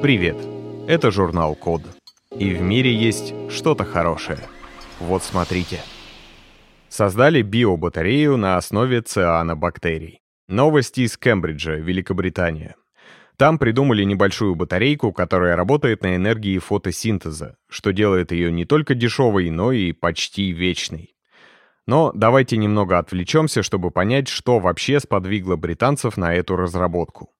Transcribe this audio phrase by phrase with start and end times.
[0.00, 0.36] Привет!
[0.86, 1.82] Это журнал Код.
[2.30, 4.38] И в мире есть что-то хорошее.
[5.00, 5.80] Вот смотрите.
[6.88, 10.20] Создали биобатарею на основе цианобактерий.
[10.46, 12.76] Новости из Кембриджа, Великобритания.
[13.36, 19.50] Там придумали небольшую батарейку, которая работает на энергии фотосинтеза, что делает ее не только дешевой,
[19.50, 21.16] но и почти вечной.
[21.88, 27.30] Но давайте немного отвлечемся, чтобы понять, что вообще сподвигло британцев на эту разработку.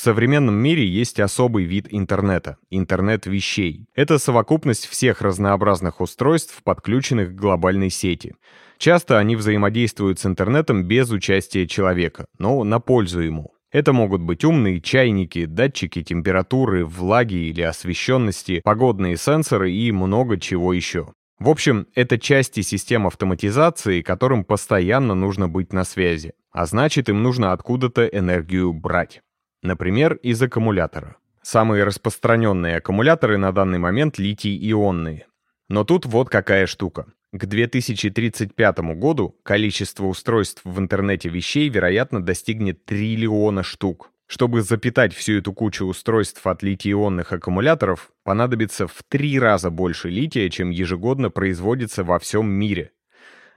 [0.00, 3.84] В современном мире есть особый вид интернета— интернет вещей.
[3.94, 8.34] Это совокупность всех разнообразных устройств, подключенных к глобальной сети.
[8.78, 13.52] Часто они взаимодействуют с интернетом без участия человека, но на пользу ему.
[13.70, 20.72] Это могут быть умные чайники, датчики температуры, влаги или освещенности, погодные сенсоры и много чего
[20.72, 21.12] еще.
[21.38, 27.22] В общем, это части систем автоматизации, которым постоянно нужно быть на связи, а значит им
[27.22, 29.20] нужно откуда-то энергию брать.
[29.62, 31.16] Например, из аккумулятора.
[31.42, 35.26] Самые распространенные аккумуляторы на данный момент литий-ионные.
[35.68, 37.06] Но тут вот какая штука.
[37.32, 44.10] К 2035 году количество устройств в интернете вещей, вероятно, достигнет триллиона штук.
[44.26, 50.48] Чтобы запитать всю эту кучу устройств от литий-ионных аккумуляторов, понадобится в три раза больше лития,
[50.48, 52.92] чем ежегодно производится во всем мире.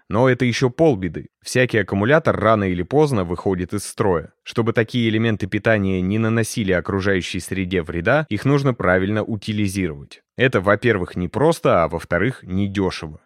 [0.10, 1.28] Но это еще полбеды.
[1.42, 4.34] Всякий аккумулятор рано или поздно выходит из строя.
[4.44, 10.22] Чтобы такие элементы питания не наносили окружающей среде вреда, их нужно правильно утилизировать.
[10.38, 13.22] Это, во-первых, не просто, а во-вторых, недешево.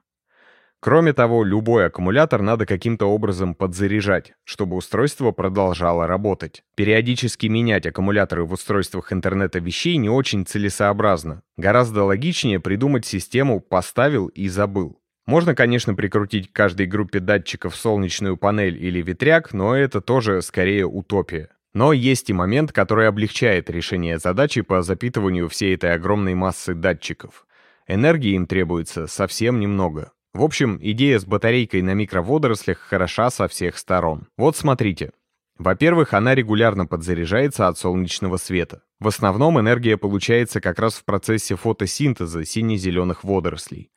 [0.79, 6.61] Кроме того, любой аккумулятор надо каким-то образом подзаряжать, чтобы устройство продолжало работать.
[6.75, 11.41] Периодически менять аккумуляторы в устройствах интернета вещей не очень целесообразно.
[11.57, 14.99] Гораздо логичнее придумать систему «поставил и забыл».
[15.27, 20.85] Можно, конечно, прикрутить к каждой группе датчиков солнечную панель или ветряк, но это тоже скорее
[20.85, 21.49] утопия.
[21.73, 27.45] Но есть и момент, который облегчает решение задачи по запитыванию всей этой огромной массы датчиков.
[27.87, 30.13] Энергии им требуется совсем немного.
[30.33, 34.27] В общем, идея с батарейкой на микроводорослях хороша со всех сторон.
[34.37, 35.11] Вот смотрите.
[35.57, 38.83] Во-первых, она регулярно подзаряжается от солнечного света.
[38.99, 43.89] В основном энергия получается как раз в процессе фотосинтеза сине-зеленых водорослей.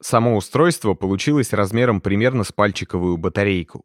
[0.00, 3.84] Само устройство получилось размером примерно с пальчиковую батарейку.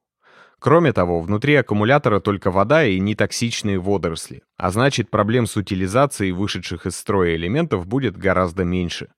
[0.60, 6.86] Кроме того, внутри аккумулятора только вода и нетоксичные водоросли, а значит проблем с утилизацией вышедших
[6.86, 9.10] из строя элементов будет гораздо меньше.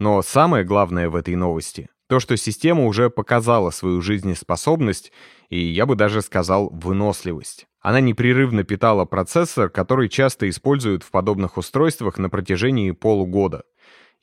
[0.00, 5.12] Но самое главное в этой новости— то, что система уже показала свою жизнеспособность
[5.48, 7.66] и, я бы даже сказал, выносливость.
[7.80, 13.62] Она непрерывно питала процессор, который часто используют в подобных устройствах на протяжении полугода.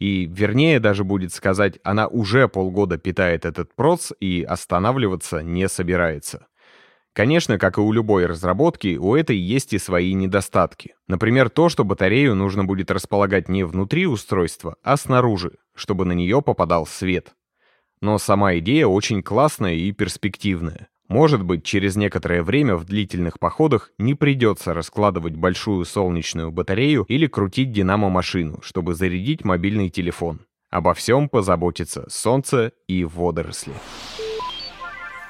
[0.01, 6.47] И вернее даже будет сказать, она уже полгода питает этот проц и останавливаться не собирается.
[7.13, 10.95] Конечно, как и у любой разработки, у этой есть и свои недостатки.
[11.07, 16.41] Например, то, что батарею нужно будет располагать не внутри устройства, а снаружи, чтобы на нее
[16.41, 17.35] попадал свет.
[18.01, 20.87] Но сама идея очень классная и перспективная.
[21.11, 27.27] Может быть, через некоторое время в длительных походах не придется раскладывать большую солнечную батарею или
[27.27, 30.39] крутить динамо-машину, чтобы зарядить мобильный телефон.
[30.69, 33.73] Обо всем позаботится солнце и водоросли.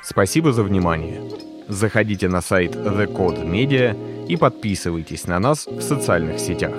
[0.04, 1.24] Спасибо за внимание.
[1.68, 6.76] Заходите на сайт The Code Media и подписывайтесь на нас в социальных сетях.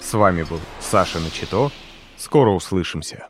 [0.00, 1.70] С вами был Саша Начито.
[2.16, 3.28] Скоро услышимся.